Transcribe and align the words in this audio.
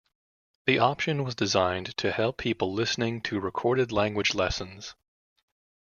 The 0.65 0.79
option 0.79 1.23
was 1.23 1.35
designed 1.35 1.95
to 1.97 2.11
help 2.11 2.37
people 2.39 2.73
listening 2.73 3.21
to 3.21 3.39
recorded 3.39 3.91
language 3.91 4.33
lessons. 4.33 4.95